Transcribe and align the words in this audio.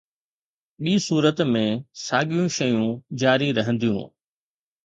ٻي 0.83 0.93
صورت 1.07 1.39
۾، 1.55 1.61
ساڳيون 2.07 2.47
شيون 2.57 2.83
جاري 3.25 3.49
رهنديون. 3.59 4.01